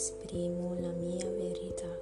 [0.00, 1.98] esprimo la mia verità.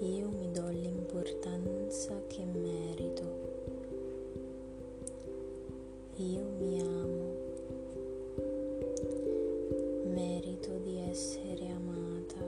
[0.00, 3.13] Io mi do l'importanza che merito.
[6.16, 7.34] Io mi amo.
[10.04, 12.40] Merito di essere amata.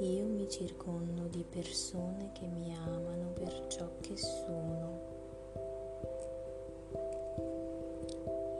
[0.00, 5.00] Io mi circondo di persone che mi amano per ciò che sono.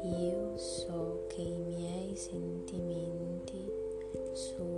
[0.02, 3.70] Io so che i miei sentimenti
[4.32, 4.75] sono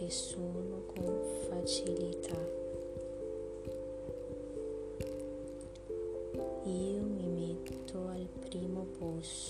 [0.00, 2.34] che sono con facilità.
[6.64, 9.49] Io mi metto al primo posto.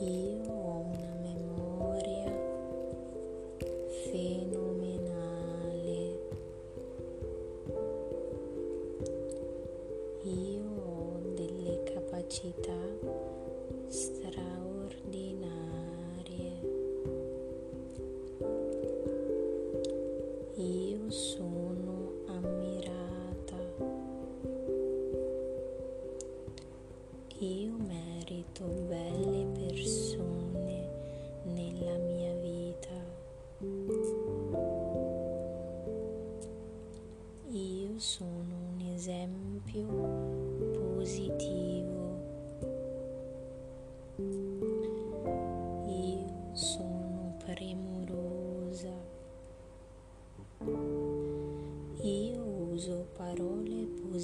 [0.00, 0.59] Io ho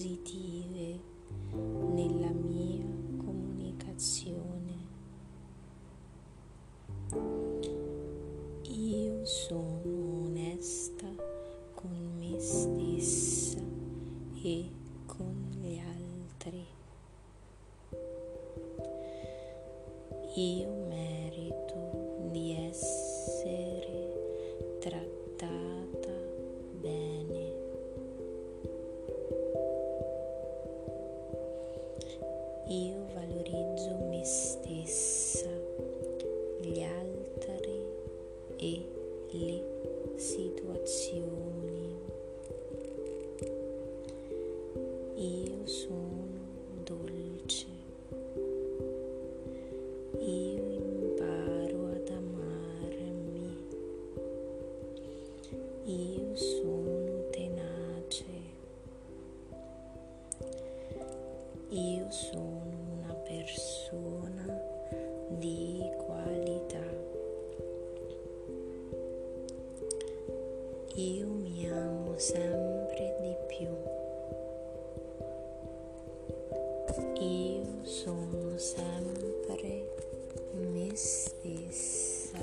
[0.06, 0.55] 最低。
[61.70, 62.62] Io sono
[63.02, 64.62] una persona
[65.30, 66.78] di qualità.
[70.94, 73.68] Io mi amo sempre di più.
[77.20, 79.88] Io sono sempre
[80.52, 82.38] me stessa.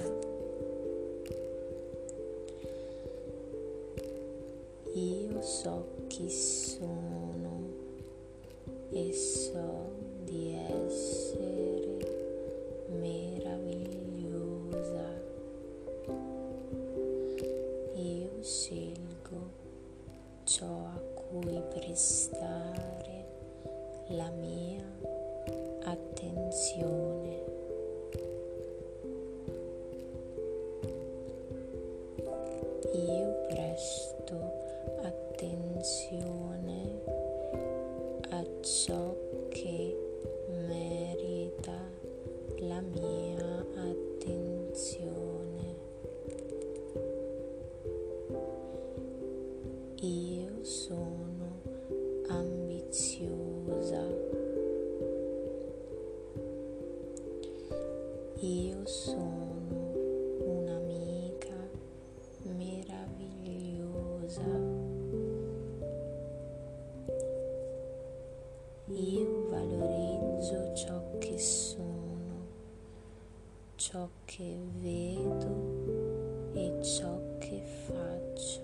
[4.96, 7.23] Io so chi sono
[9.14, 9.94] e so
[42.68, 45.12] la mia attenzione.
[50.02, 51.62] Io sono
[52.28, 54.06] ambiziosa.
[58.40, 59.92] Io sono
[60.46, 61.70] un'amica
[62.44, 63.94] meravigliosa.
[74.44, 78.62] Che vedo e ciò che faccio.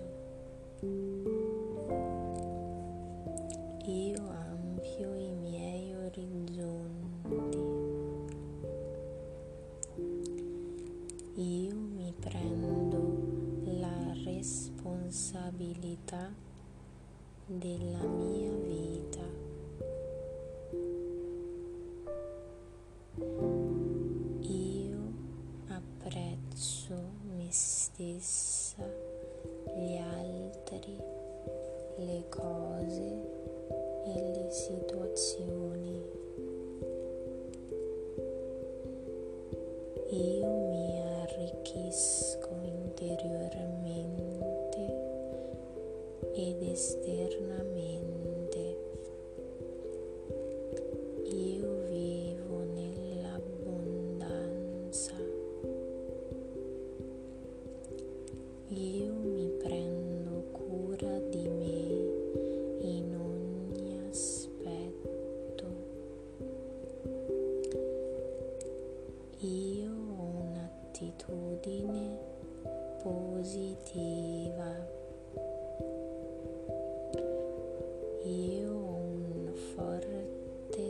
[3.86, 7.56] Io ampio i miei orizzonti.
[11.36, 13.16] Io mi prendo
[13.64, 16.30] la responsabilità
[17.46, 19.24] della mia vita.
[28.00, 28.82] Stessa,
[29.76, 30.96] gli altri,
[31.96, 33.28] le cose
[34.06, 36.02] e le situazioni.
[40.12, 44.78] Io mi arricchisco interiormente
[46.32, 48.69] ed esternamente.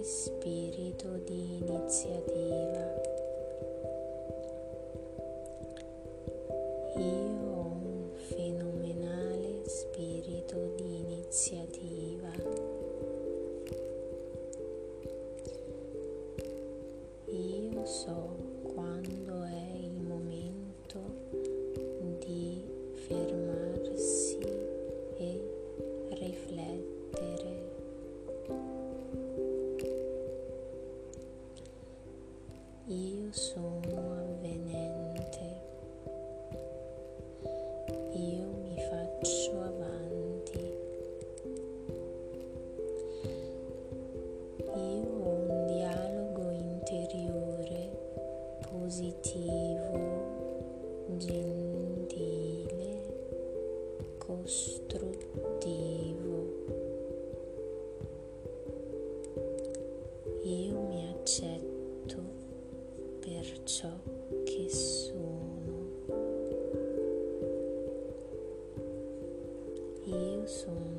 [0.02, 2.99] Spirito di iniziativa.
[33.32, 33.78] Sono
[34.18, 35.62] avvenente.
[38.14, 40.74] Io mi faccio avanti.
[44.74, 47.90] Io ho un dialogo interiore
[48.68, 49.49] positivo,
[63.50, 63.90] per ciò
[64.44, 65.18] che sono.
[70.04, 70.89] Io sono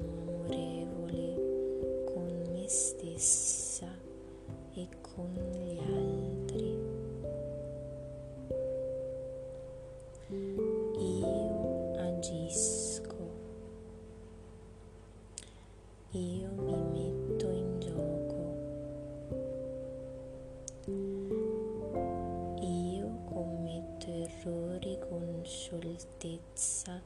[24.52, 27.02] errori con scioltezza,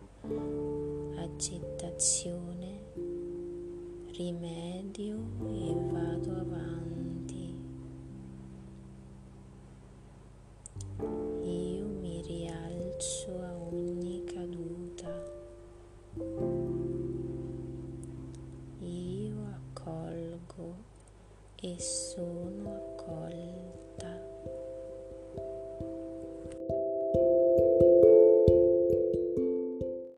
[1.18, 2.82] accettazione,
[4.18, 7.45] rimedio e vado avanti.